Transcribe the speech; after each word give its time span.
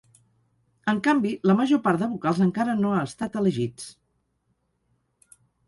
En 0.93 1.01
canvi, 1.07 1.33
la 1.49 1.55
major 1.59 1.81
part 1.89 2.01
de 2.05 2.09
vocals 2.15 2.41
encara 2.47 2.75
no 2.81 2.95
ha 2.95 3.05
estat 3.11 3.39
elegits. 3.45 3.89